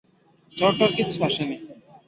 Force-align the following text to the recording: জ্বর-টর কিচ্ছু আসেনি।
জ্বর-টর 0.57 0.91
কিচ্ছু 0.97 1.17
আসেনি। 1.27 1.57